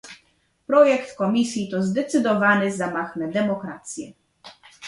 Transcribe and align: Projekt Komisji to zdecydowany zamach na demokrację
Projekt 0.67 1.15
Komisji 1.15 1.69
to 1.71 1.81
zdecydowany 1.83 2.71
zamach 2.71 3.15
na 3.15 3.27
demokrację 3.27 4.11